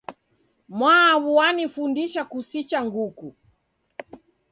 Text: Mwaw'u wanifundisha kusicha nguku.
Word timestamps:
Mwaw'u 0.77 1.29
wanifundisha 1.37 2.21
kusicha 2.31 2.79
nguku. 2.85 3.27